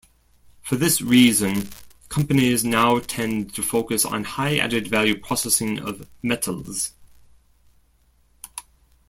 [0.63, 1.69] For this reason,
[2.09, 6.93] companies now tend to focus on high added-value processing of metals.